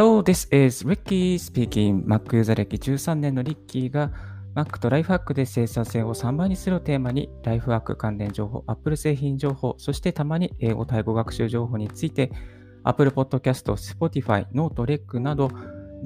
[0.00, 2.06] Hello, this is Ricky speaking.
[2.06, 4.10] Mac ユーザー歴13年のリッキーが
[4.54, 12.32] Mac とライフハックで生産性を3倍にするをテーマに、ライフハック関連情報、Apple 製品情報、そしてたまに英語・タイ語学習情報について、
[12.82, 15.48] Apple Podcast、Spotify、Note、REC など、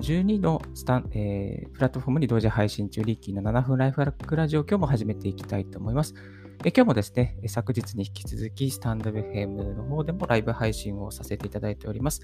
[0.00, 6.16] 12のスタン、えー、プラットフォームに同時配信中、リッキーの7分ライフハックラジオ、今日も始めていきたいと思います。
[6.62, 12.21] え今日もですね、昨日に引き続き、スタンド FM の方でもライブ配信をさせていただいております。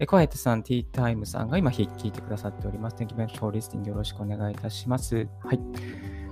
[0.00, 2.96] えコアエットさん、ティータイムさんが今、聞いてくださっております。
[2.96, 3.86] Thank you very much for listening.
[3.86, 5.28] よろしくお願いいたします。
[5.44, 5.60] はい。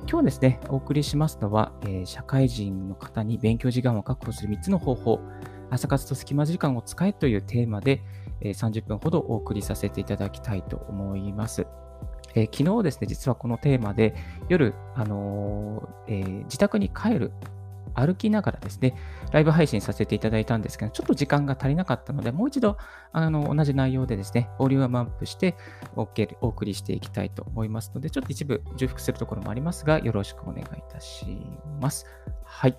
[0.09, 5.21] 今日ですね、お送りしますのは、えー、社会人の方に勉強時間を確保する3つの方法、
[5.71, 8.03] 朝活と隙間時間を使えというテーマで、
[8.41, 11.67] えー、30分ほどお送りさせていただきたいと思います。
[12.37, 14.15] えー、昨日ですね、実はこのテーマで
[14.49, 17.33] 夜、あのー、えー、自宅に帰る、
[17.95, 18.95] 歩きながらですね、
[19.33, 22.77] ライブ配信させていただいたんですけど、ちょっと時間が足りなかったので、もう一度、
[23.13, 25.57] あの、同じ内容でですね、ボリュームアップして、
[25.95, 31.39] OK、お送りしていきたいと思いますので、ちょっと一部重複するところもありますが、よろしくお願いいたし
[31.81, 32.05] ます。
[32.45, 32.77] はい。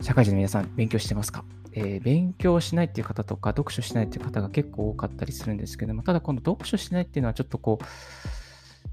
[0.00, 1.44] 社会人の皆さん、勉強してますか？
[1.76, 7.84] えー、勉強しないっていう方とか、読書しないっていう方が結構多かったりするんですけども、ただこの読書しないっていうのはちょっとこう、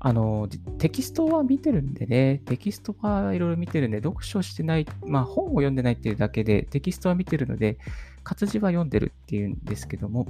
[0.04, 0.50] あの、
[0.80, 7.78] テキストは見てるんでね、テキストはいろいろ見てるんで、読書してない、まあ本を読んでないっていうだけで、テキストは見てるので、
[8.24, 10.26] 活字は読んでるっていうんですけども、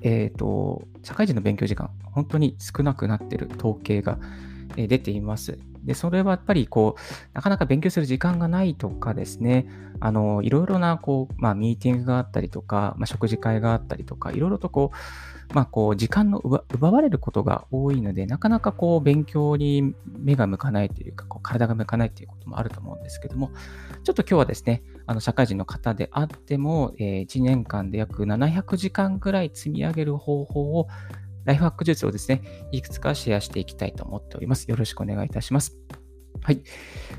[0.00, 4.18] えっ、ー、と、社会人の勉強時間、本当に少なくなってる統計が
[4.74, 5.58] 出ています。
[5.84, 7.00] で、それはやっぱりこう、
[7.34, 9.66] なかなか勉強する時間がないとかですね、
[10.00, 23.50] あの、いろいろなこう、まあミーティングがあったりとか、まあ食事会があったりとか、いろいろとこう、まあこう、時間の奪われることが多いので、なかなかこう、勉強に目が向かないというか、こう体が向かないということもあると思うんですけども、
[24.02, 30.88] ちょっと今日はですね、あの、社会人の方であっても、えー、1年間で約700時間ぐらい積み上げる方法を
[31.44, 34.70] ライフハック術をですね、いくつかシェアしていきたいと思っております。
[34.70, 35.76] よろしくお願いいたします。
[36.42, 36.62] はい。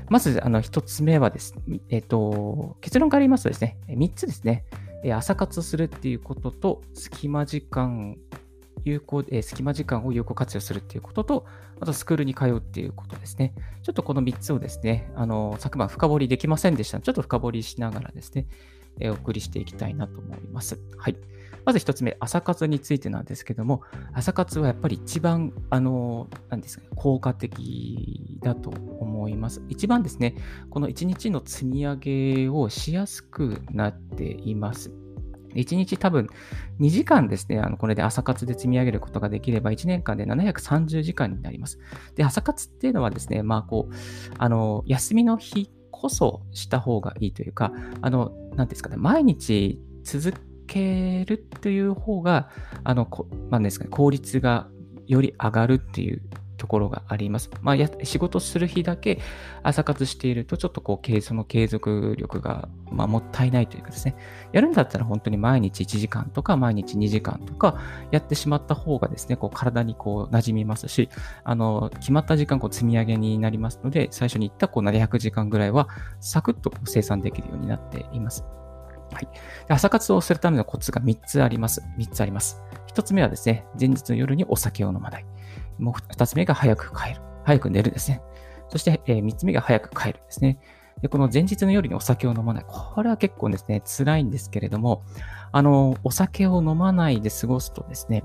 [0.08, 4.64] まず、あの、一つ目はですね、えっ、と、結論から言いますとですね、三つですね、
[5.14, 8.16] 朝活するっていうことと、隙間時間、
[8.84, 11.46] 有効、えー、隙間時間を有効活用するっていうことと、
[11.80, 13.52] あとスクールに通うっていうことですね。
[13.82, 18.46] ちょっとこの3つをですね、あの、昨晩深掘りできませんでしたのでちょっと深掘りしながらですね、
[19.00, 20.78] えー、お送りしていきたいなと思います。
[20.98, 21.16] はい。
[21.66, 23.82] まず一つ目、朝活についてなんですけども、
[24.12, 29.60] 朝活はやっぱり一番、あの、何ですかね、効果的だと思います。
[29.68, 30.36] 一番ですね、
[30.70, 34.92] この一日の積み上げをしやすくなっています。
[35.56, 36.28] 1日多分
[36.78, 41.80] 2時間ですね、あのこれで朝活で積み上げることができれば、1年間で730時間になります。
[42.14, 43.94] で、朝活っていうのはですね、まあこう、
[44.38, 47.72] あの、休みの日こそした方がいいというか、
[48.02, 50.32] あの、なんですかね、毎日続
[50.66, 52.50] けるっていう方が、
[52.84, 54.68] あの、こまあ、ですかね、効率が
[55.06, 56.22] より上がるっていう
[56.56, 57.50] ところがあります。
[57.62, 59.20] まあ、や仕事する日だけ
[59.62, 64.16] 朝活していると、ちょっとこう、その継続力が、まあ、もったいないというかですね、
[64.52, 67.78] やるんだったら本当に毎日1時間とか、毎日2時間とか
[68.10, 71.08] やってしまった方がですね、こう、体にこう、馴染みますし、
[71.44, 75.88] あの、決まった時間、こう、積み上げになりますので、最初に言ったこう、700時間ぐらいは、
[76.20, 78.44] サクッと生産できるようになっています。
[79.12, 79.28] はい。
[79.68, 81.82] 朝活をするためのコツが3つあります。
[81.98, 82.62] 3つあります。
[82.94, 85.26] 1つ目はですね、前日の夜にお酒を飲まない。
[85.78, 87.20] もう2つ目が早く帰る。
[87.44, 88.22] 早く寝るですね。
[88.68, 90.58] そして、え、3つ目が早く帰るですね。
[91.02, 92.64] で、この前日の夜にお酒を飲まない。
[92.66, 95.04] これは結構ですね、辛いんですけれども、
[95.52, 98.24] あの、お酒を飲まないで過ごすとですね、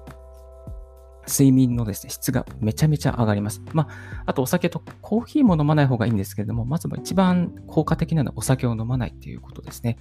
[1.27, 3.61] 睡眠のですね、質がめちゃめちゃ上がります。
[3.73, 9.97] まあ、あとお酒とコーヒーも飲まない方がいいんですけれども、まず一番効果的なのはお酒を飲まないっていうことですね。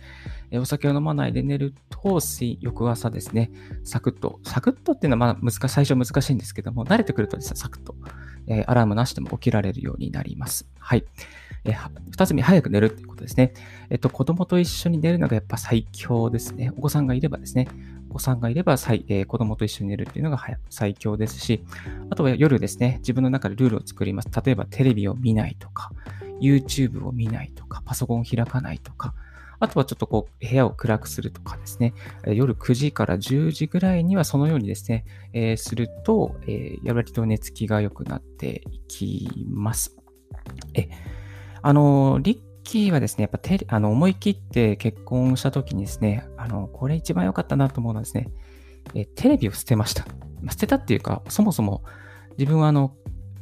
[0.50, 2.20] えお酒を飲まないで寝ると、
[2.60, 3.50] 翌朝ですね、
[3.84, 7.94] サクッと、サクッとっていうのはまあ難最初難しいんですけども、慣れてくるとですね、サクッと、
[8.46, 10.66] え、アラームなしでも起きられるようになります。
[10.78, 11.04] はい。
[11.64, 13.52] えー、二つ目、早く寝るっていうことですね。
[13.90, 16.72] えっと、子供と一緒に寝るのがやっぱ最強ですね。
[16.76, 17.68] お子さんがいればですね、
[18.10, 21.64] お子さんがいれば、えー、子供と一緒に寝るっていうのが最強ですし、
[22.10, 24.28] あとは夜ですね、自分の中でルールを作ります。
[24.44, 25.92] 例えばテレビを見ないとか、
[26.40, 29.14] YouTube を見ないとか、パソコンを開かないとか、
[29.60, 31.94] あとはちょっとこう、部屋を暗くするとかですね、
[32.26, 39.96] 夜9時から10時ぐらいにはそのようにですね、えー、すると、えー、やりと寝つきが良くなっていきます。
[40.74, 40.88] え、
[41.62, 48.28] あの、リッキーはですね、やっぱテあの思い切って結婚した時にですね、あの、これ一番良かったなと思うのはですね、
[48.94, 50.06] えテレビを捨てました。
[50.48, 51.82] 捨てたっていうか、そもそも
[52.38, 52.94] 自分はあの、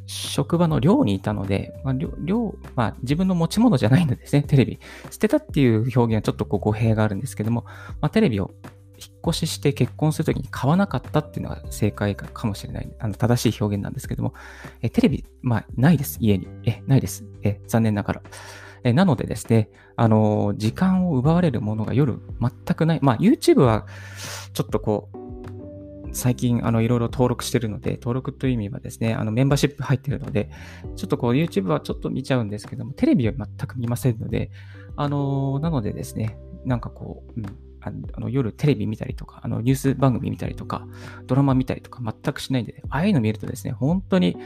[0.07, 4.79] 職場の寮にいたので、まあ、寮、まあ、自分の持ち物じゃないのですね、テレビ。
[5.11, 7.67] 捨てたっていう表現はちょっとこう語弊があるんですけども、
[8.01, 8.51] まあ、テレビを
[8.97, 14.33] 引っ越しして結婚するときに買わなかったっていうのが正解かもしれない、あの正しい表現なんですけども、
[14.81, 16.49] えテレビ、まあ、ないです、家に。
[16.65, 17.27] え、ないです。
[17.43, 18.23] え、残念ながら。
[18.85, 22.99] えなのでですね、あの時間を奪われるものが夜全くない。
[23.03, 23.87] まあ、YouTube は
[24.53, 25.19] ちょっとこう、
[26.13, 30.51] 最近、あの、いろいろ登録してるので、登録という意味はですね、あの、メンバーシップ入ってるので、
[30.97, 34.51] ちょっとこう、YouTube はちょっと見ちゃうんですけども、テレビは全く見ませんので、
[34.97, 37.47] あの、なのでですね、なんかこう、うん、
[37.81, 40.87] あの夜テレビ見たりとか、あのニュース番組見たりとか、
[41.27, 44.37] ドラマ見たりとか全くしないんで、ああいうの見るとですね、本当に、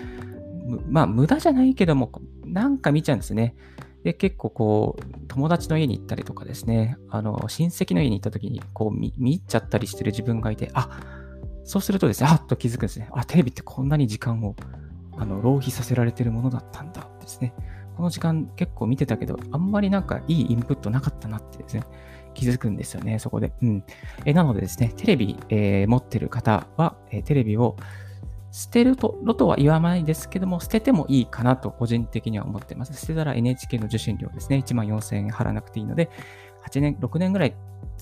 [0.89, 2.13] まあ無駄じゃないけども、
[2.45, 3.55] なんか見ちゃうんですね。
[4.05, 11.01] で、結構こう、友達の家に行ったりとかですね、あの、親戚の家に行った時に、こう見、見入っちゃったりしてる自分がいて、あ、
[11.65, 13.09] そうするとですね、あっと気づくんですね。
[13.13, 14.57] あ、テレビってこんなに時間を、
[15.17, 17.55] あの、浪費させられてるものだったんだですね。
[17.97, 21.85] この時間結構見てたけど、あんまりなんかいいインプットなかったなってですね、
[22.35, 23.53] 気づくんですよね、そこで。
[23.63, 23.85] うん。
[24.25, 27.77] えなのでですね、テレビ、えー、持ってる方は、えー、テレビを
[28.53, 32.93] 捨てると、ロとは言わないですけども、捨ててもいいかなと個人的には思ってます。
[32.93, 36.11] 捨てたら NHK の受信料ですね、1万4000円払わなくていいので、
[36.69, 37.57] 8年、6年ぐらい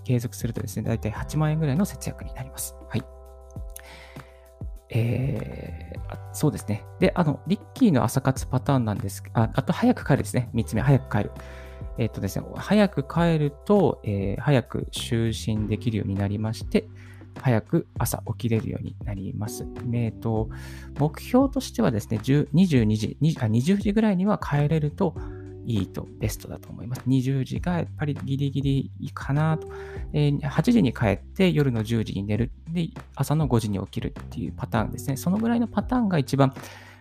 [0.04, 2.74] 継続するとですね、だいたい8万円ぐらいの節約になります。
[2.88, 3.04] はい。
[4.88, 6.84] えー、そうですね。
[6.98, 10.50] で、あの、リッキーの朝活パターンなんですあ、あと早く帰るですね。
[10.52, 11.30] 3つ目、早く帰る。
[11.96, 16.88] えっ、とですね、早く帰ると、えー、早く就寝できるようになりまして、
[17.38, 19.66] 早く朝起きれるようになります。
[19.92, 20.48] えー、と、
[20.98, 25.14] 目標としてはですね、22時20あ、20時ぐらいには帰れると
[25.66, 27.02] いいと、ベストだと思います。
[27.06, 29.68] 20時がやっぱりギリギリかなと。
[30.12, 32.50] えー、8時に帰って夜の10時に寝る。
[32.68, 35.16] で、朝の5時に起きるっていうパターンですね。
[35.16, 36.52] そのぐらいのパターンが一番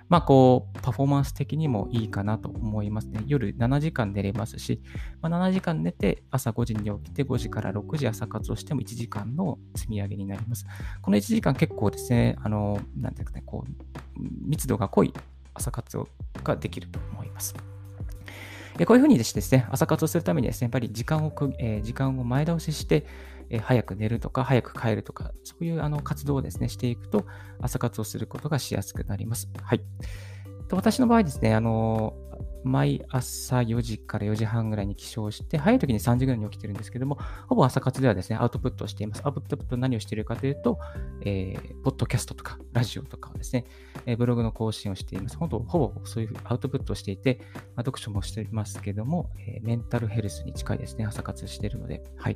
[0.09, 3.21] まあ、こう、パフォーマンス的にもいいかなと思いますね。
[3.27, 4.81] 夜7時間寝れますし、
[5.21, 10.65] まあ、7時間寝て朝5時に起きて5時から6時朝活をしても1時間の積み上げになります。
[11.01, 13.71] この1時間結構ですね、あの、なんていうかね、こう、
[14.47, 15.13] 密度が濃い
[15.53, 16.00] 朝活
[16.44, 17.53] ができると思います。
[17.53, 23.05] こういうふうにですね、朝活をするためにですね、やっぱり時間を、えー、時間を前倒しして、
[23.50, 27.25] え、早く寝るとか、早く帰るとか、そういうあの活動をですね、していくと、
[27.60, 29.50] 朝活をすることがしやすくなります。
[29.62, 29.81] はい。
[30.69, 32.13] と私の場合ですね、あの
[32.63, 37.18] 毎朝4時から4時半ぐらいに起床して、早い時に3時ぐらいに起きてるんですけども、
[37.48, 39.22] ほぼ朝活ではですね、アウトプットをしています。
[39.25, 40.78] アウトプット何をしているかというと、
[41.22, 43.66] えー、ポッドキャストとか、ラジオとかですね、
[44.06, 45.38] えー、ブログの更新をしています。
[45.38, 47.40] 本当、ほぼそういうアウトプットをしていて、
[47.75, 52.36] まあ、読書もしていますけども、えー、メンタルヘルスに近いですね、朝活しているので、はい。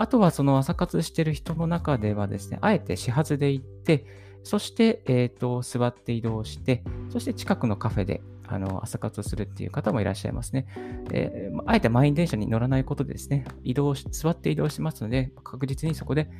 [0.00, 4.06] あとはその朝活してる人の中ではですね、あえて始発で行って、
[4.44, 10.66] そして、え、ー、と、座って移動して、そして近くのカフェであの朝活をするっていう方もいらっしゃいますね。
[11.12, 16.30] えー、あえて満員電車に乗らないことでですね、移動し、座って移動しますので、確実にそこで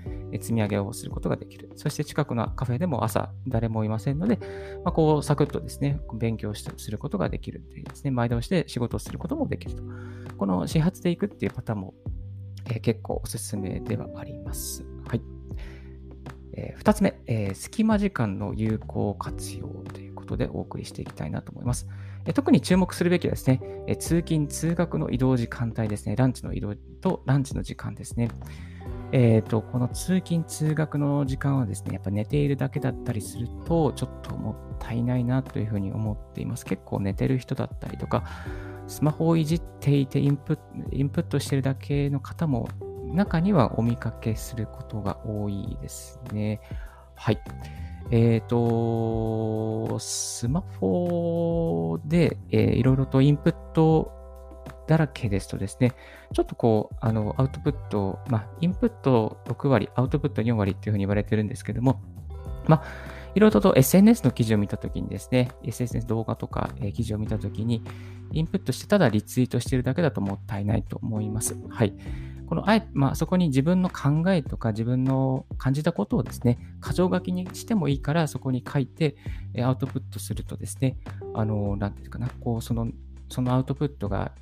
[0.41, 1.71] 積み上げをすることができる。
[1.77, 4.39] そして近くのカフェでも朝誰もいませんので、
[4.87, 9.83] まあ、こうサクッとですね、勉強することができるっていうですね、前倒して仕事をすることもできると。
[10.39, 11.93] この始発で行くっていうパターンも
[12.71, 14.85] えー、結構おすすめではあります。
[15.07, 15.23] はい。
[16.55, 21.89] えー、2つ目、えー、隙間時間の有効活用ということでお送りしていきたいなと思います。
[22.25, 28.29] えー、特に注目するべきはですね、え通勤・通学の移動時間帯ですね、ランチの移動とランチの時間ですね。
[29.13, 36.65] えっ、と、この通勤・通学の時間はですね、やっぱ寝ているだけだったりすると、ちょっともったいないなというふうに思っています。
[36.65, 38.25] 結構寝てる人だったりとか、
[38.91, 40.59] スマホをいじっていてインプ
[40.91, 42.69] インプットしてるだけの方も
[43.15, 46.61] 中にはお見かけすることが多いですね。
[47.15, 47.39] はい。
[48.11, 54.11] えっ、ー、と、スマホで、えー、いろいろとインプット
[54.89, 55.93] だらけですとですね、
[56.33, 62.01] ちょっとこう、あの、アウトプット、まあ、インプット6割、アウトプット4割っていうふうに言われてるんですけども、
[62.67, 62.83] まあ、
[63.35, 67.83] いろいろと SNS の記事を見たときにですね、SNS 動画とか、記事を見たときに、
[68.33, 71.57] インプットしてただリツイートしてるだけだともったいないと思います。
[71.69, 71.95] はい。
[72.47, 79.17] このあえ、まあ、そこに自分の考えとか自分の感じたことをですね、箇条書きにしてもいいから、そこに書いて、
[79.63, 80.97] アウトプットするとですね、
[81.35, 82.89] あの、なんていうかな、こう、その、
[83.29, 84.33] そのアウトプットが、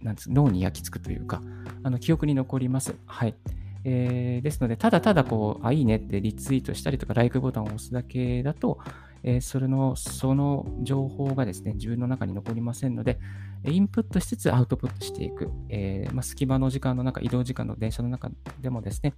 [0.00, 1.42] なんつ脳に焼き付くというか、
[1.82, 2.94] あの記憶に残ります。
[3.06, 3.34] はい。
[3.84, 8.78] えー、ですので、ただただこう、あ、いいねってリツイートしたりとか、ライクボタンを押すだけだと、
[9.22, 13.18] えー、それの、その情報がですね、自分の中に残りませんので、
[13.64, 15.50] インプットしつつアウトプットしていく。
[15.68, 19.14] えー、まあ、隙間の時間の中、移動時間の電車の中でもですね、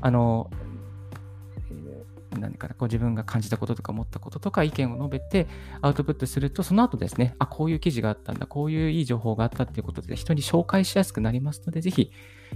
[0.00, 0.50] あの、
[2.38, 5.46] 何かな、こう自分が感じたこととか思ったこととか意見を述べて
[5.80, 12.10] アウトプットすると、その後ですね、あ、こういう記事があったんだ、こういういい情報があったっていうことで人に紹介しやすくなりますので、ぜひ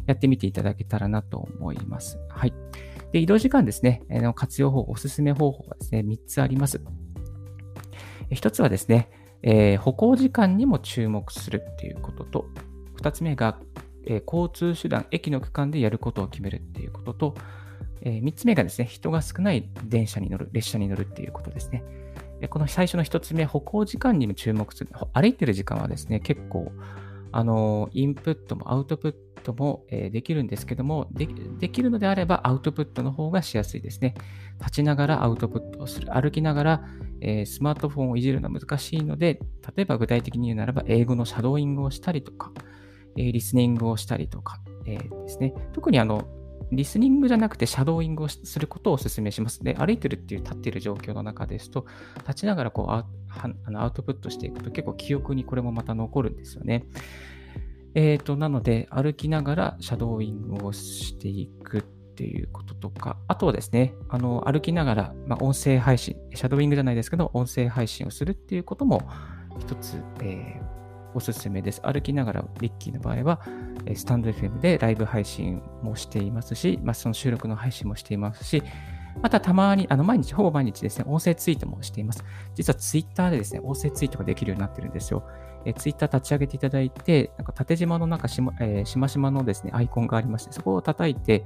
[0.06, 2.18] やってみていただけたらなと思います。
[2.28, 2.54] はい。
[3.12, 4.02] で、移動時間ですね、
[4.34, 6.80] 活用方法、おすすめ方法はですね、3つあります。
[8.30, 9.10] 1つはですね、
[9.42, 12.46] えー、歩行時間にも注目するっていうことと、
[13.00, 13.58] 2つ目が、
[14.06, 17.34] えー、交通手段、駅の区間でやることを決めるっていうことと、
[18.02, 21.82] えー、3つ目がですね、人が少ない電車に乗る、列車に乗るっていうことですね。
[22.48, 24.90] この最初の1つ目、歩行時間にも注目する。
[25.12, 26.72] 歩いてる時間はですね、結構、
[27.32, 31.28] あの、インプットもアウトプットトも、えー、できるんですけどもで、
[31.58, 34.14] できるのであればアウトプットの方がしやすいですね。
[34.58, 36.12] 立ちながらアウトプットをする。
[36.12, 36.84] 歩きながら、
[37.20, 39.40] えー、スマートフォンをいじるのは難しいので、
[39.76, 42.52] 例えば具体的に言うならば、英語のシャドーイングをしたりとか、
[43.16, 45.54] えー、リスニングをしたりとか、えですね。
[45.72, 46.28] 特にあの、
[46.72, 49.62] リスニングじゃなくてシャドーイングをすることをお勧めします。
[49.64, 51.86] で、歩いてるっていう立っている状況の中ですと、
[52.18, 53.06] 立ちながらこうア
[53.74, 56.86] アウトプットしていくと結構記憶にこれもまた残るんですよね。
[57.94, 69.02] えっ、ー、と、なので、歩きながらシャドーイングをしていくっていうこととか、あとはですね、あの、歩きながら、まあ、音声配信、シャドーイングじゃないですけど、音声配信をするっていうことも
[69.58, 70.62] 一つ、えー、
[71.14, 71.80] おすすめです。
[71.82, 73.40] 歩きながら、リッキーの場合は、
[73.94, 78.62] スタンド FM でライブ配信もしていますし、まあ、その収録の配信もしていますし、
[79.22, 82.24] またたまに、あの毎日、ほぼ毎日ですね、音声ツイートもしています。
[82.54, 85.24] 実はツイッターでですね、音声ツイートができるようになってるんですよ。
[85.64, 91.44] えー、ツイッター立ち上げていただいて、なんか縦縞の中しま、えー、しましまのですね、アイコンがありまして、そこを叩いて、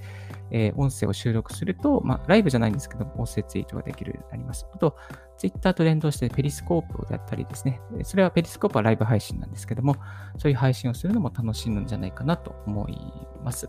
[0.50, 4.66] えー、音声を収録すると、まあ、ライブじゃないんですけど、音声ツイートができるようになります。
[4.72, 4.96] あと、
[5.36, 9.96] ツイッターと連動してペリスコープをやったりですね、それはペリスコープはライブ配信なんですけども、
[10.38, 12.96] そういう配信をするのも楽しいんじゃないかなと思い
[13.42, 13.68] ます。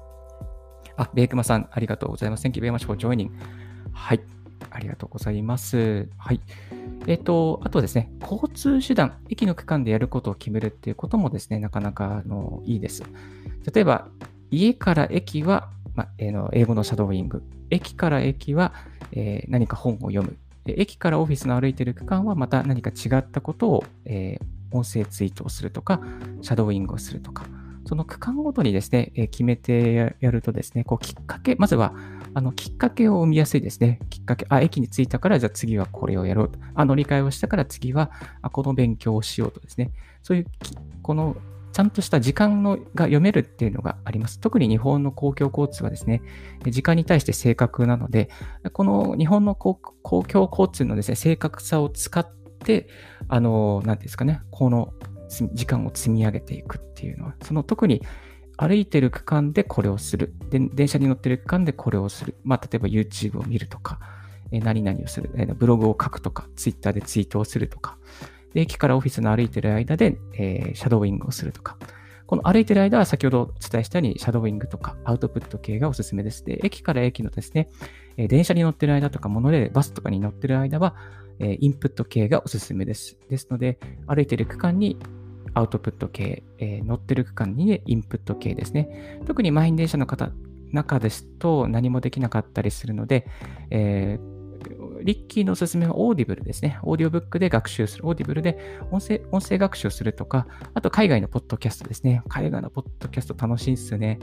[0.98, 2.48] あ、ベイクマさん、ありがとうございます。
[2.48, 3.30] Thank you very much for joining.
[3.92, 4.35] はい。
[4.72, 6.08] ありがとうございます。
[6.18, 6.40] はい。
[7.08, 13.04] えっ、ー、と、あとですね、交通手段、駅の区間でやることを決めるっていうこともですね、なかなかあのいいです。
[13.74, 14.08] 例えば、
[14.52, 18.74] 家から駅は、まえー、の英語のシャドーイング、駅から駅は、
[19.12, 26.02] えー、何か本を読む、駅からオフィスの歩いてる区間はまた何か違ったことを、えー、音声ツイートをするとか、
[26.42, 27.46] シャドーイングをするとか、
[27.86, 31.94] その区間ごとにですね、え決めてやるとですね、こうきっかけ、まずは
[32.36, 34.00] あの、きっかけを生みやすいですね。
[34.10, 36.60] きっかけ、あ、駅に着いたから、じゃあ次はこれをやろうと。
[36.76, 38.12] あ、乗り換えをしたから次は、
[38.42, 39.92] あこの勉強をしようとですね。
[40.22, 40.46] そういう、
[41.02, 41.38] この、
[41.72, 44.42] ちゃんとした時間のが読めるっていうのがあります。
[44.42, 46.22] 特に日本の公共交通はですね、
[46.66, 48.30] 時間に対して正確なので、
[48.74, 52.30] この日本の公共交通のですね、正確さを使っ
[52.66, 52.90] て、
[53.30, 54.94] あの、なんですかね、この
[55.28, 58.02] 時間を積み上げていくっていうのは、その特に
[58.58, 60.34] 歩いてる区間でこれをする。
[60.50, 62.36] で電車に乗ってる区間でこれをする。
[62.44, 64.00] まあ、例えば YouTube を見るとか、
[64.52, 67.98] え何々をする、えブログを書くとか、Twitter でツイートをするとか、
[68.54, 71.78] で駅からオフィスの歩いてる間で、えー、シャドーイングをするとか。
[72.28, 76.44] この歩いてる間は先ほどお伝えしたように、シャドーイングとかアウトプット系がおすすめです。
[76.44, 77.70] で、駅から駅のですね、
[78.18, 80.96] え電車に乗ってる間とか、モノレール、バスとかに乗ってる間は、
[81.40, 83.18] えインプット系がおすすめです。
[83.30, 84.98] ですので、歩いてる区間に
[85.56, 89.20] アウトプット系、えー、乗ってる区間に、ね、インプット系ですね。
[89.26, 90.32] 特に満員電車の方、
[90.72, 93.26] 中ですと何もできなかったりするので、
[93.70, 96.78] えー、リッキーのおすすめは Audible ですね。
[96.84, 98.08] オーディオブックで学習する。
[98.08, 98.58] Audible で
[98.92, 102.22] 音声音声学習するとか、あと海外のポッドキャストですね。
[102.28, 104.20] 海外のポッドキャスト楽しいですよね。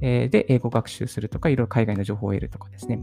[0.00, 3.00] えー、で、英語学習するとか、いろいろ海外の情報を得るとかですね。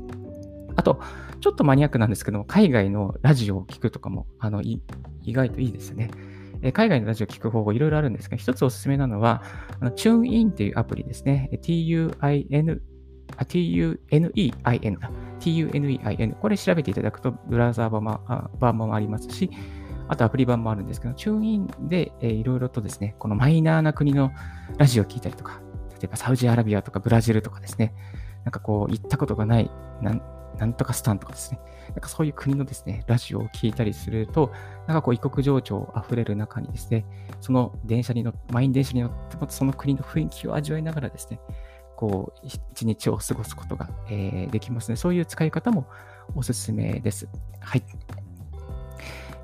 [0.76, 1.02] あと、
[1.40, 4.82] ちょっとマニアックなんですけども、海外のラジオを聞くとかも、あの、意
[5.28, 6.10] 外といいですね。
[6.62, 9.44] え海外のラジオを聞く方法いろいろあるんですが、一つおすすめなのは、
[9.80, 11.50] あの TuneIn っていうアプリですね。
[11.62, 12.80] TUIN、
[13.38, 16.36] TUNEIN だ、TUNEIN。
[16.36, 18.22] これ調べていただくと、ブラウザー版も
[18.60, 19.50] 版もありますし、
[20.08, 24.32] あとアプリ版もあるんですけど、TuneIn で、いろいろとですね、このマイナーな国の
[24.78, 25.62] ラジオを聞いたりとか、
[26.00, 27.94] 例えばサウジアラビアとかブラジルとかですね、
[28.46, 29.70] なんかこう、行ったことがない、
[30.02, 30.22] なん
[30.58, 34.52] なんとかスタンとかですね、なんかそういう国のですね、ラジオを聞いたりすると、
[34.88, 37.06] なんかこう異国情緒あふれる中にですね、
[37.42, 41.40] その電車に乗って、満員電車に乗ってもその国の雰囲気を味わいながらですね、
[41.96, 44.96] こう、一日を過ごすことが、えー、できますね。
[44.96, 45.88] そういう使い方も
[46.36, 47.28] おすすめです。
[47.60, 47.84] はい。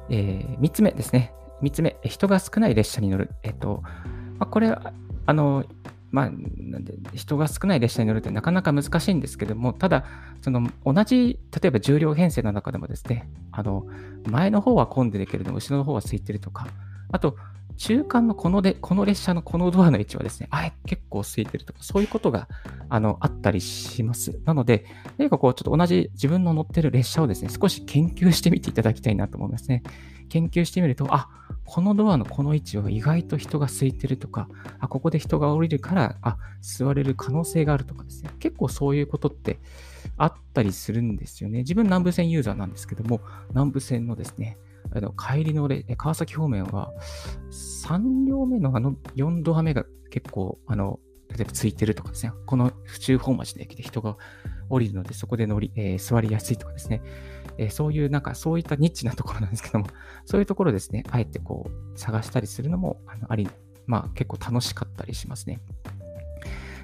[0.10, 1.34] えー、3つ目ですね。
[1.62, 3.32] 3つ目、人が少ない列車に乗る。
[3.44, 3.92] えっ、ー、と、ま
[4.42, 4.94] あ、これは、
[5.26, 5.64] あの、
[6.12, 10.06] まあ、なんで人が少ない列車に乗るってなかなか難しいんですけども、ただ、
[10.42, 13.86] その同じ、例えば重量編成の中でもですね、あの
[14.28, 16.68] 前の方は混んでるけれども、後ろの方は空いてるとか、
[17.12, 17.38] あと、
[17.80, 22.50] 中間のこので、この列車のこのドアの位置はですね、あえ結構空いてるとか、そういうことが、
[22.90, 24.38] あの、あったりします。
[24.44, 24.86] なので、
[25.18, 29.84] 何かこう、ちょっと同じ自分の乗ってる列車をですね、少し研究してみていただきたいなと思いますね。
[30.28, 31.30] 研究してみると、あ、
[31.64, 38.30] このドアのこの位置は意外と人が空いてるとか、あ、ここで人が降りるから、あ、座れる可能性があるとかですね。
[38.40, 39.58] 結構そういうことって
[40.18, 41.60] あったりするんですよね。
[41.60, 43.22] 自分南部線ユーザーなんですけども、
[43.52, 44.58] 南部線のですね、
[44.92, 46.94] あの帰りの川崎方面は、
[47.52, 54.18] 3両目のあの4ドア目が結構、あの、例えばついてるとかですね、この府中本町の駅で人が
[54.70, 57.02] 降りるので、そこで乗り、えー、座りやすいとかですね、
[57.58, 59.88] えー、そういう、なんかそういったニッチなところなんですけども、
[60.26, 63.48] そういうところですね、あえてこう、探したりするのも、あのあり、
[63.86, 65.62] まあ結構楽しかったりしますね。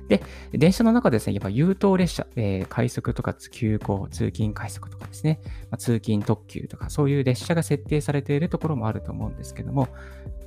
[0.08, 0.22] で、
[0.52, 5.40] 電車の中ですね、やっぱ優等列車、えー、快速とか急行、通勤快速とかですね、
[5.72, 9.88] まあ、通勤特急とか、そういう列車が設定されているところもあると思うんですけども、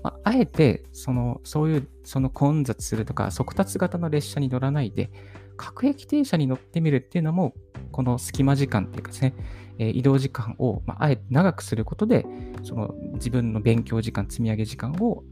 [0.03, 5.11] まあ、あえて、その、そういう、その混雑するとか、速達型の列車に乗らないで、
[5.57, 7.55] 各駅停車に乗ってみるっていうのも、
[7.91, 9.35] この隙間時間っていうかですね、
[9.79, 12.27] え移動時間を、まあ、あえて長くすることで、
[12.63, 15.25] その自分の勉強時間、積み上げ時間を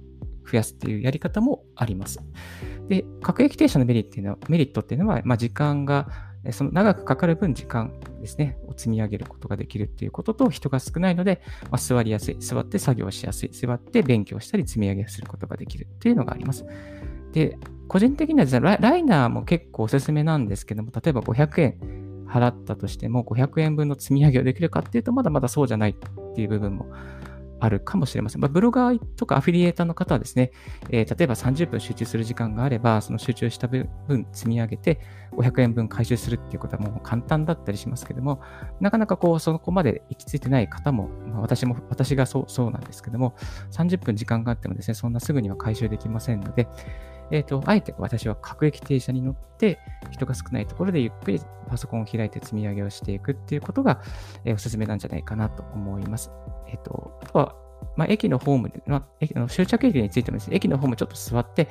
[0.51, 2.21] 増やすっていうやり方もあります。
[2.89, 6.09] で、各駅停車のメリットっていうのは、のは、まあ、時間が、
[6.53, 16.65] その長くかかる分時間ですね、を積み上げることができるっていうことと、人が少ないので、まあ、座りやすい、座って作業しやすい、座って勉強したり積み上げすることができるっていうのがあります。
[17.33, 26.87] で、個人的にはですね、ライナーも結構おすすめなんですけども、例えば500円払ったとしても、500円分の積み上げをできるかっていうと、まだまだそうじゃないっていう部分も
[27.59, 28.41] あるかもしれません。
[28.41, 30.53] まあ、ブロガーとかアフィリエーターの方はですね、
[30.91, 33.89] えー、例えば30分集中する時間があれば、その集中した分
[34.33, 35.01] 積み上げて
[35.33, 38.41] 500円分回収するっていうことはもう簡単だったりしますけども、
[38.81, 43.35] なかなかこう、そこまで行き着いてない方も、まあ、私も、私がそうそうなんですけども、
[43.73, 46.69] 30分時間があってもですね、そんなすぐには回収できませんので、
[47.31, 49.79] えっ、ー、と、あえて私は各駅停車に乗って、
[50.11, 54.01] 人が少ないところでゆっくりパソコンを開いて積み上げをしていくっていうことが、
[54.45, 56.31] えー、おすすめなんじゃないかなと思います。
[56.69, 57.57] えっ、ー、と、あとは、
[57.97, 61.69] まあ、駅のホームで、まあ、駅の終着駅についてもですね、駅のホームちょっと座って、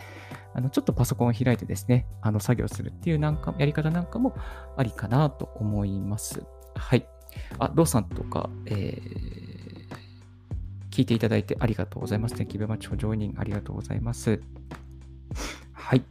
[0.53, 4.35] あのちょっとパソコンを開いてですね、あの作業するっていうなんかやり方なんかも
[4.77, 6.43] ありかなと思います。
[6.75, 7.07] はい。
[7.59, 9.01] あ、ローさんとか、えー、
[10.91, 12.35] 聞いていただいてありがとうございます。
[12.35, 13.33] Thank you very much for joining.
[13.37, 14.39] ありがとうございます。
[15.73, 16.03] はい。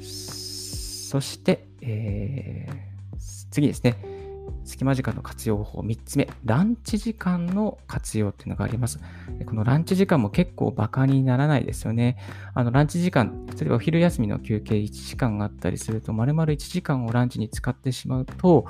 [0.00, 3.16] そして、えー、
[3.50, 4.22] 次ですね。
[4.64, 9.00] 隙間時間の活用法3つ目、ランチ時間の活用っていうのがあります。
[9.46, 12.16] このランチ時間も結構バカにならないですよね。
[12.54, 18.66] あのランチ時間、例えばお昼休みの休憩1時間があったりすると、丸々1時間をランチに使ってしまうと、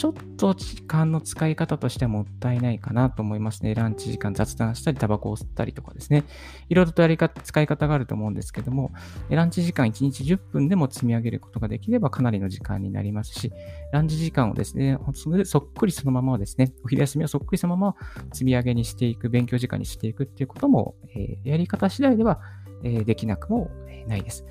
[0.00, 3.74] ちょっと時間の使い方としてはもったいないかなと思いますね。
[3.74, 6.24] ランチ時間雑談したり、タバコを吸ったりとかですね。
[6.70, 8.92] いろいろとやり方、使い方があると思うんですけども、
[9.28, 13.52] ランチ時間1日10分でも積み上げることができればかなりの時間になりますし、
[13.92, 14.96] ランチ時間をですね、
[15.44, 17.96] そっくりそのままですね、お昼休みをそっくりそのまま
[18.32, 22.40] 積み上げにしていく、勉強時間にしていくっていうことも、えー、やり方次第では、
[22.84, 23.70] えー、できなくも
[24.06, 24.46] ないです。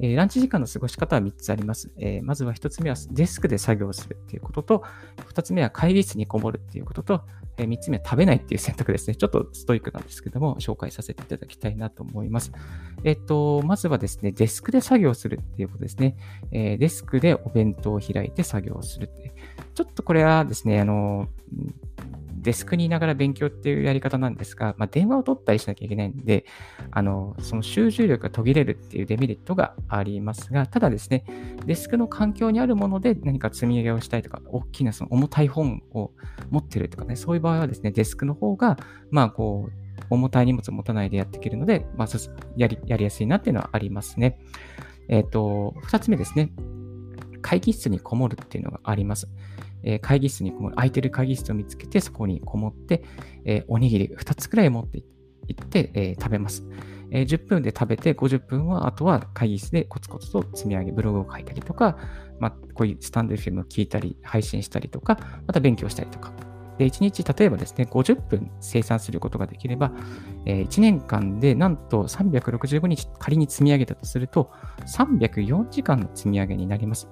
[0.00, 1.90] えー、ランチ時間の過ごし方は3つあります。
[1.98, 4.84] えー、まずは1つ目はデスクで作業するっていうことと、
[5.28, 7.22] 2つ目は会議室にこもるっていうことと、
[7.58, 9.16] えー、3つ目は食べないっていう選択ですね。
[9.16, 12.52] ちょっとストイックなんですけども、紹介させていただきたいなと思います。
[13.04, 16.16] えっ、と、まずはですね、デスクで作業するっていうことですね。
[16.50, 19.32] えデスクでお弁当を開いて作業するって。
[19.74, 21.28] ちょっとこれはですね、あの、
[22.42, 26.44] デスクにいながら勉強っていうやり方なんですが、まあ、電話を取ったりしなきゃいけないんで、
[26.90, 31.24] あの、その集中力が途切れるっていうデメリットがありますが、ただですね、
[31.64, 36.10] デスクの環境にあるもので何か積み上げをしたいとか、大きなその重たい本を
[36.50, 38.76] 持ってるとかね、そういう場合はですね、デスクの方が、
[39.10, 42.08] まあ、こう、重たい荷物を持たないでやっていけるので、まあ、
[42.56, 44.38] やりやりやすいなっていうのはありますね。
[45.08, 46.52] えっ、ー、と、二つ目ですね。
[47.40, 49.28] 会議室にこもるっていうのがあります。
[49.82, 53.04] え、会議室にこもる、空いてる会議室を見つけて、そこにこもって、
[53.44, 55.00] え、おにぎり2つくらい持ってい
[55.52, 56.64] って、え、食べます。
[57.10, 61.98] え10分で食べて、50分は、あとは会議室でコツコツと積み上げ、ブログを書いたりとか、
[62.40, 66.32] まあ、こういうスタンド FM を聞いたり、配信したりとか、また勉強したりとか。
[66.78, 69.92] で、1日、例えばですね、50分生産することができれば、
[70.46, 74.50] え1年間でなんと365日仮に積み上げたとすると、
[74.86, 77.08] 304時間の積み上げになります。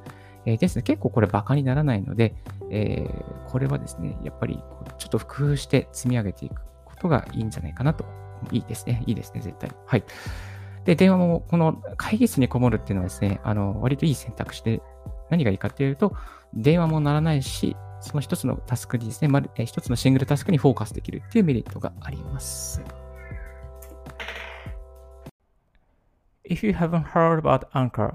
[0.47, 2.35] えー、ですね、結構これバカにならないので、
[2.71, 4.63] えー、これはですね、やっぱり
[4.99, 8.05] ちょっと工夫して積み上げていくことがいいんじゃないかなと。
[8.51, 9.03] いいですね。
[9.07, 9.71] いいですね、絶対。
[9.87, 10.05] はい。
[10.85, 14.81] で、電話も、この会議室にこもるっていうのはですね、あの、割といい選択肢で、
[15.29, 16.15] 何がいいかっていうと、
[16.55, 22.83] 電話も鳴らないし、その一つのタスクにですね、まる、一つのシングルタスクにフォーカスできるっていうメリットがあります。
[26.45, 28.15] If you haven't heard about Anchor,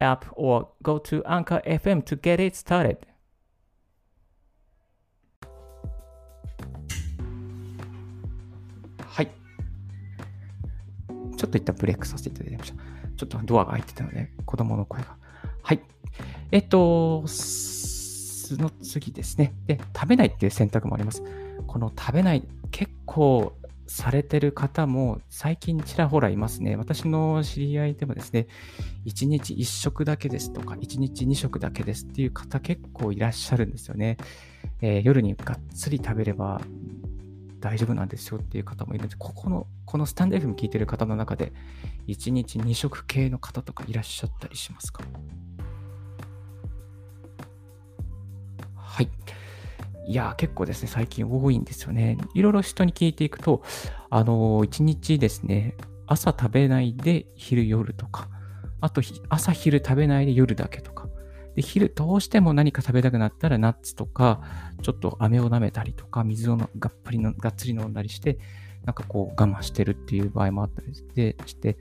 [0.00, 2.98] app or go to Anchor FM to get it started.
[9.06, 9.30] はい。
[11.36, 12.82] ちょっと一旦ブレイクさせていただきました。
[13.16, 15.16] ちょっとドアが開いてたので、子供の声が。
[15.62, 15.80] はい。
[16.52, 19.52] えっと、その次ですね。
[19.66, 21.22] で、食べないっていう選択もあります。
[21.66, 23.57] この食べない、結構
[23.88, 26.76] されてる方も最近ちらほらいますね。
[26.76, 28.46] 私の知り合いでもですね、
[29.06, 34.18] 1日1食だけですとか、1日2食だけですっていう方結構いらっしゃるんですよね。
[34.82, 36.60] えー、夜にがっつり食べれば
[37.60, 41.52] 大丈夫なんですよっていう方もいるんで、ここの、このスタンド FM 聞いてる方の中で、
[42.08, 45.02] 1日2食系の方とかいらっしゃったりしますか？
[48.74, 49.08] はい。
[50.08, 52.16] いや、結構ですね、最近多いんですよね。
[52.32, 53.62] いろいろ人に聞いていくと、
[54.08, 58.30] あの、一日ですね、朝食べないで昼夜とか、
[58.80, 61.08] あと朝昼食べないで夜だけとか、
[61.54, 64.40] で昼どうしても何か食べたくなったらナッツとか、
[64.80, 66.68] ちょっと飴を舐めたりとか、水をがっ
[67.04, 68.38] ぷりのがっつり飲んだりして、
[68.84, 71.04] なんかこう我慢してるっていう場合もあったりし
[71.56, 71.78] て、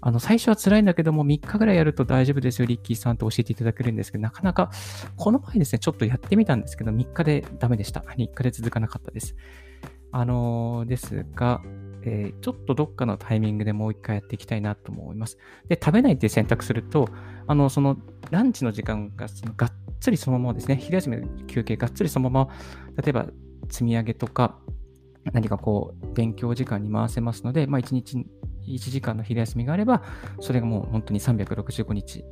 [0.00, 4.70] あの、最初は辛いんだけども、3日ぐらいやると大丈夫ですよ、リッキーさんと教えていただけるんですけど、なかなか、
[5.16, 8.00] この前ですね、ちょっとやってみたんですけど、3日でダメでした。
[8.00, 9.36] 3日で続かなかったです。
[10.10, 11.62] あのー、ですが、
[12.02, 15.38] えー、ちょっとどっかのタイミングでもう一回やっていきたいなと思います。
[15.68, 17.08] で、食べないって選択すると、
[17.46, 17.96] あの、その、
[18.30, 22.54] ランチの時間が、その、がっつりそのままですね、昼休みの休憩がっつりそのまま、
[22.96, 23.26] 例えば、
[23.68, 24.58] 積み上げとか、
[25.32, 28.26] 何かこう、勉強時間に回せますので、まあ、1日
[28.66, 30.02] 1時間の昼休みがあれば、
[30.40, 32.24] それがもう本当に365日、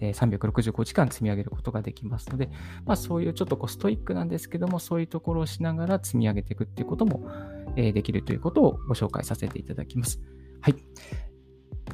[0.00, 2.50] え365時間積み上げることができますので、
[2.84, 7.28] まあ、そういうちょっとこうストイックなんですけども、そういうところをしながら積み上げていくっていうことも、
[7.76, 10.20] えできるということをご紹介させていただきます。
[10.60, 10.74] はい。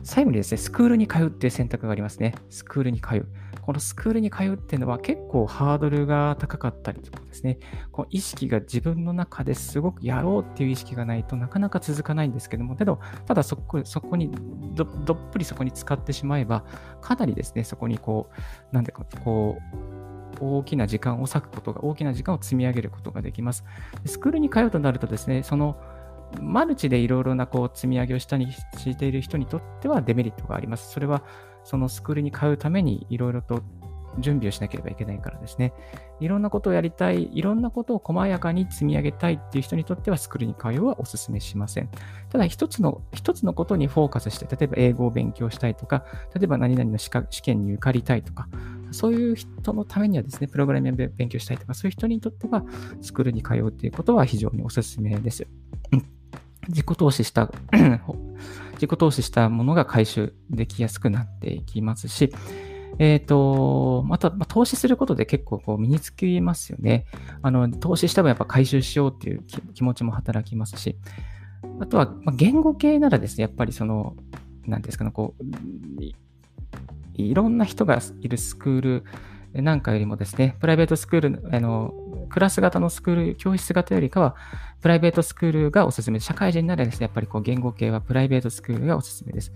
[0.05, 2.35] 最後にですね、スクールに通うっていう選択がありますね。
[2.51, 3.29] スクールに通う。
[3.63, 7.59] このスクールに通うっていうのは結構ハードルが高かったりとかですね、
[7.93, 14.33] こう意識が自分の中ですごくやろうっていう意識がないとなかなか続かないんですけども、けど、ただそこそこに
[14.75, 16.65] どっぷりそこに使ってしまえば、
[17.01, 18.29] かなりですね、そこにこ
[18.73, 19.93] う、なんでか、こう、
[20.41, 23.65] 大きな時間を割くことが、大きな時間を積み上げることができます。
[24.07, 25.77] スクールに通うとなるとですね、その
[26.41, 30.91] マルチでいろいろなこう積み上げを下にしている人にとってはデメリットがあります。
[30.91, 31.23] それは
[31.65, 33.63] そのスクールに通うためにいろいろと
[34.19, 35.73] 準備をしなければいけないからですね。
[36.21, 41.89] いろんなことをやりたい、いろんなことを細やかに積み上げたいっていう人にとってはスクールに通うはお勧めしません。
[42.31, 47.11] ただ一つの、一つのことにフォーカスして、例えば英語を勉強したいとか、例えば何々の試
[47.43, 48.49] 験に受かりたいとか、
[48.91, 52.65] そういう人のためにはですね、プログラミングを勉強したいとか、そういう人にとっては
[53.01, 55.47] スクールに通うっていうことは非常にお勧めです。
[56.69, 57.51] 自己投資した
[58.75, 62.33] 自己投資したものが回収できやすくなっていきますし、
[62.99, 67.07] えっ、ー、と、また、まあ、投資することで結構こう身につきますよね。
[67.43, 69.45] あの、投資した分やっぱ回収しようっていう
[69.75, 70.97] 気持ちも働きますし、
[71.81, 74.17] あとは、まあ、言語系ならですね、やっぱりその、
[74.67, 76.03] なんですかね、こう、
[77.15, 79.05] いろんな人がいるスクール
[79.63, 81.93] なんかよりもですね、プライベートスクール、あの、
[82.33, 84.37] クラス型のスクール、教室型よりかは、
[84.81, 86.27] プライベートスクールがおすすめです。
[86.27, 89.53] 社会人ならですね、やっぱりこう言語系はプライベートスクールがおすすめです。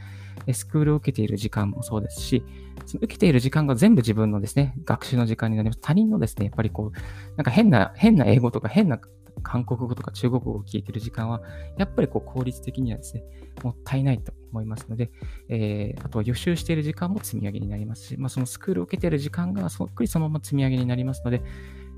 [0.53, 2.45] スクールを受けている時間もそうですし、
[2.85, 5.81] その受けている時間が全部自分のですね、学習の時間になります。
[5.81, 9.01] 他人のですね、やっぱりこう、なんか変な、変な英語とか変な
[9.43, 11.41] 韓国語とか中国語を聞いている時間は、
[11.79, 13.25] やっぱりこう効率的にはですね、
[13.63, 15.11] もったいないと思いますので、
[15.49, 21.43] えー、あとは予習している時間も積み上げになりますし、まあ、そのスクールを受けている時間がそっくりそのまま積み上げになりますので、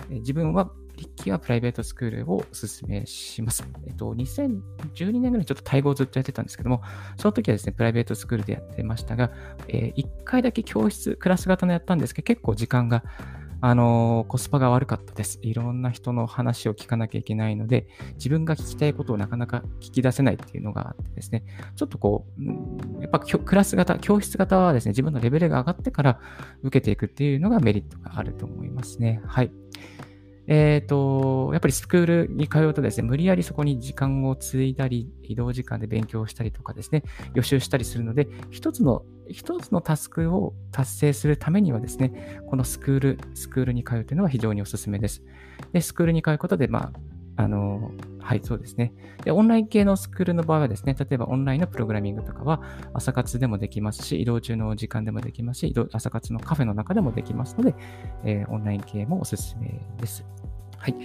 [0.09, 3.65] 自分はリッキーはプライベートスクールをお勧めします。
[3.87, 6.83] えっと、2012年ぐらいちょっとタイ語をずっとやってたんですけども、
[7.17, 9.31] その時はですね、プライベートスクールでやってましたが、
[9.69, 13.05] えー、1回だけ教室、クラス型のやったんですけど、結構時間が
[13.61, 15.39] あのコスパが悪かったです。
[15.43, 21.45] いろんな人の話を聞かなきゃいけないので、自分が聞きたいことをなかなか聞き出せないっていうのがあってですね、
[21.77, 26.21] ちょっとこう、やっぱクラス型、教室型はですね、自分のレベルが上がってから
[26.63, 29.21] 受けていくっていうのがメリットがあると思いますね。
[29.27, 29.51] はい。
[30.51, 37.03] えっ、ー、と、やっぱりスクールに通うとですね、無理やりそこに時間を継いだり、移動時間で勉強したりとかですね、
[37.35, 45.23] 予習したりするので、一つの、一つのタスクを達成するためにはですね、このスクール、スクールに通うというのは非常におすすめです。
[45.75, 47.01] で、スクールに通うことで、まあ、
[47.39, 48.93] あの、はい、そうですね。
[49.25, 52.61] で、オンライン系のスクールの場合はですね、例えばオンラインのプログラミングとかは
[52.93, 57.77] 朝活でもできますし、移動中の時間でもできますし、移動朝活のカフェの中でもできますので、
[58.25, 60.27] えー、オンライン系もおすすめです。
[60.79, 60.97] はい。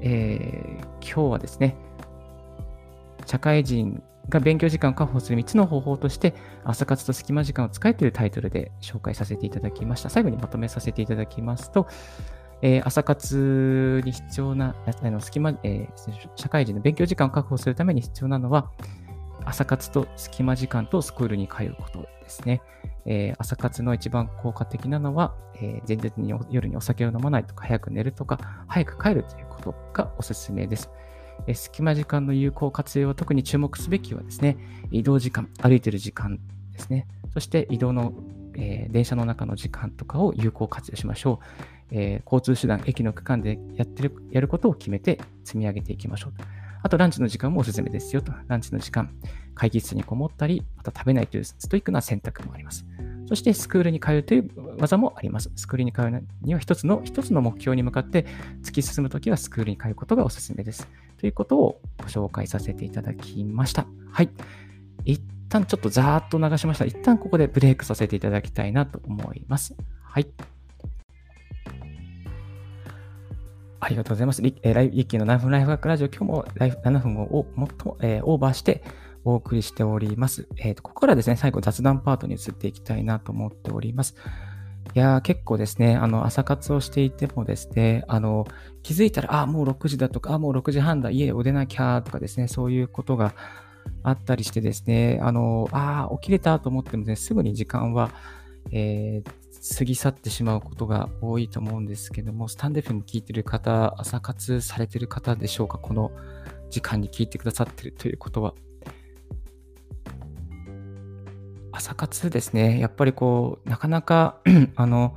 [0.00, 1.76] えー、今日はですね、
[3.24, 10.10] 社会人が勉強時間を確保する3つの方法として、朝活と隙間時間を使えというタイトルで紹介させていただきました。
[10.10, 11.86] 最後にまとめさせていただきますと、
[12.62, 18.70] えー、朝活に必要な、あの隙間、えー、社会人の勉強時間を確保するために必要なのは、
[19.44, 22.60] 朝活と隙間時間とスクールに通うことですね。
[23.06, 30.90] えー、朝活の一番効果的なのは、え前日に夜にお酒を飲まないとか、早く寝るとか、早く帰るということがおすすめです。
[31.46, 34.56] え隙間時間の有効活用は特に注目すべきはですね、
[34.90, 36.38] 移動時間、歩いている時間
[36.72, 37.06] ですね。
[37.32, 38.12] そして移動の、
[38.56, 41.77] え、電車の中の時間とかを有効活用しましょう。
[41.90, 46.44] えー、交通手段、駅の区間でやってる、やることを決めて積み上げていきましょうと。
[46.82, 48.32] あと、ランチの時間もおすすめですよと。
[48.46, 49.10] ランチの時間、
[49.54, 52.86] 会議室にこもったり、また食べないというストイックな選択もあります。
[53.26, 55.50] そして、スクールに通うという技もあります。
[55.56, 58.26] スクールに通うには一つの、一つの目標に向かって
[58.62, 60.88] 突き進むときはスクールに通うことがおすすめです。
[61.18, 63.86] ということをご紹介させていただきました。
[64.12, 64.30] はい。
[65.04, 66.84] 一旦ちょっとざーっと流しました。
[66.84, 69.74] 一旦ここでブレイクさせていただきたいなと思います。
[70.02, 70.28] はい。
[73.80, 74.42] ありがとうございます。
[74.42, 78.82] リえー、ライリッキーの7分ライフワークラジオ、今日もライフ7分をもっと、えー、オーバーして
[79.24, 80.48] お送りしております。
[80.56, 84.16] えーと、ここからですね、最後雑談パートに移っていきたいなと思っております。
[84.94, 88.46] いやー、結構ですね、あの、朝活をしていてもですね、あの、
[88.82, 93.34] 気づいたら、あ、もう6時だとか、あ、もう6時半だ、家を出なきゃとかですね、そういうことが
[94.02, 98.10] あったりしてですね、あの、あ、起きれたと思ってもね、すぐに時間は、
[98.72, 99.30] えー、
[99.76, 106.10] 過ぎ去ってしまうことが多いと思うんですけども、スタンデフム聞いてる方、朝活されてる方でしょうか、この
[106.70, 108.54] 時間に聞いてくださってるということは。
[111.72, 114.40] 朝活ですね、やっぱりこう、なかなか
[114.74, 115.16] あの、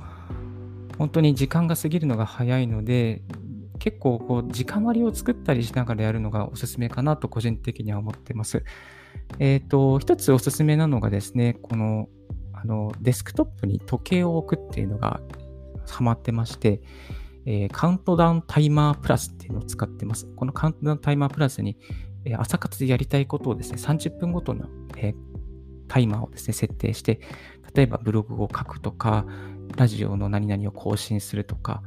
[0.98, 3.22] 本当に時間が過ぎるのが早いので、
[3.78, 8.64] 結構こう時間割を作ったりしながらやるのがおすすめかなと個人的には思ってます。
[9.38, 12.08] えっ、ー、と、一つおすすめなのがですね、この
[12.62, 15.20] あのデスクトップに時計を置くっていうのが
[15.88, 16.80] ハマってまして、
[17.44, 20.26] えー、カウントダウンタイマープラスっていうのを使ってます。
[20.36, 21.76] このカウントダウンタイマープラスに、
[22.24, 25.14] えー、朝活でやりたいことをですね、30分ごとの、えー、
[25.88, 27.20] タイマーをですね、設定して、
[27.74, 29.26] 例えばブログを書くとか、
[29.76, 31.82] ラジオの何々を更新するとか、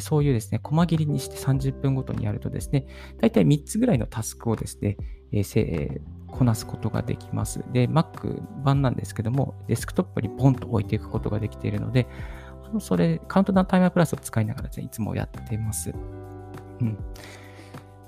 [0.00, 2.86] そういうですね、細切りにして30分ごとにやるとですね、
[3.20, 4.96] 大体3つぐらいのタスクをですね、
[5.32, 6.00] えー、
[6.36, 7.64] こなすことができます。
[7.72, 12.06] で、Mac 版なんですけども、デスクトップにポンと置いていくことができているので、
[12.64, 15.92] あのそれ、カウントダウンタイマープラスを使いながらですね、いつもやってます。
[16.80, 16.98] うん。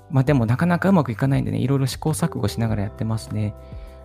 [0.09, 3.53] まあでもなかなかうまくいかないんでね、いろいろ試行錯誤しながらやってますね。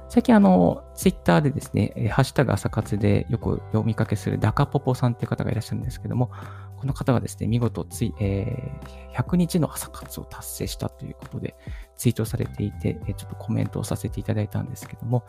[0.08, 6.30] 最近あの、ツイッターでですね、ハッシュタグ朝活でよく読みかけするダカポポさんっていう方がいらっしゃるんですけども、
[6.78, 11.56] この方がですね、見事つい、えー、100日の朝活を達成したということで、
[11.96, 15.24] ツイートされていて、ちょっとコメントをさせていただいたんですけども、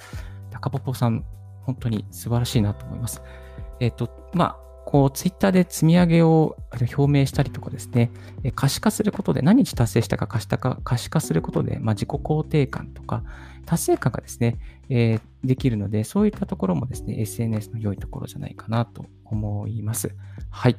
[0.52, 1.26] ダカポポさん、
[1.64, 3.24] 本当に素晴らしいなと思います。
[3.80, 6.56] えっ、ー、と、まあ、こう、ツイッターで積み上げを
[6.96, 8.12] 表明したりとかですね、
[8.54, 13.24] 可視化することで、何日達成したか可視化可視化することで、まあ、自己肯定感とか、
[13.66, 14.58] 達成感がですね、
[14.90, 20.16] えー、できるので、そういったところもですね、SNS の良いところじゃないかなと思います。
[20.52, 20.78] はい。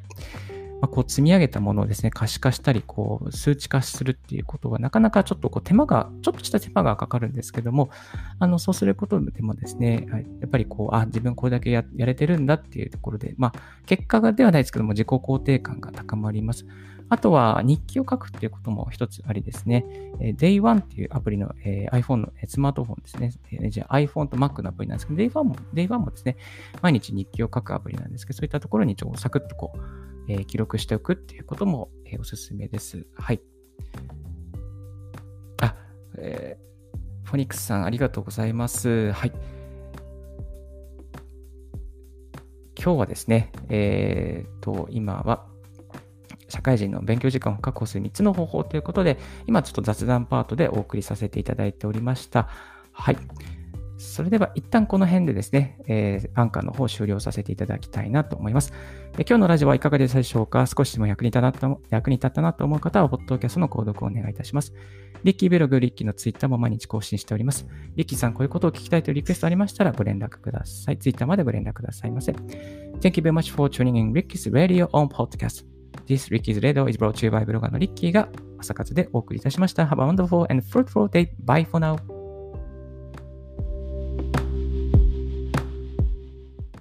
[0.81, 7.91] まあ、こう積み上げたものをですね、可視化したり、こう数値化するっていうことは、なかなかちょっとこう手間が、ちょっとした手間がかかるんですけども、
[8.39, 10.07] あの、そうすることでもですね、
[10.41, 13.53] やっぱりこう、あ、自分これだけやれてるんだっていうところで、まあ、
[13.87, 16.67] 結果がではないですけども、自己肯定感が高まります。
[17.09, 19.85] あとは日記を書くっていうことも一つありですね。
[20.19, 23.33] Day1 っていうアプリの、えー、iPhone のスマートフォンですね。
[23.53, 26.37] えー、じゃあ iPhone と Mac のアプリなんですけど、Day1 も Day1 もですね、
[26.83, 33.07] 毎日日記を書くアプリなんですけど、そういったところにちょっとサクッとこう、えー、記録しておくっていうことも、えー、おすすめです。
[33.15, 33.41] はい。
[35.63, 35.77] あ、
[36.19, 39.13] えー、フォニックスさんありがとうございます。
[39.13, 39.33] はい。
[42.79, 45.47] 今日はですね、えー、と、今は、
[46.67, 52.49] 会人の勉強時間を確保する3つの方法ということで、今ちょっと雑談パートでお送りさせていただいておりました。
[52.93, 53.17] はい。
[53.99, 58.75] それでは一旦この辺でですね、えー、アンカーの方終了させていただきたいなと思います。
[59.15, 60.67] 今日のラジオはいかがでしたでしょうか？
[60.67, 64.75] 少しでも役に立った役に立ったなと思う方は、ポッドキャストの購読をお願いいたします。
[65.25, 67.67] リッキーブログ、リッキーのツイッターも毎日更新しております。
[67.95, 70.99] リッキーさん、こういうことを聞きたいというリクエストありましたらご連絡ください。
[70.99, 72.33] ツイッターまでご連絡くださいませ。
[72.33, 75.76] Thank you very much for tuning in Ricky's Radio on Podcast.
[76.07, 78.29] This Ricky's Radio is brought to you by ブロガーのリッキーが
[78.59, 79.87] 朝活でお送りいたしました。
[79.87, 81.31] Have a wonderful and fruitful day.
[81.45, 82.16] Bye for now.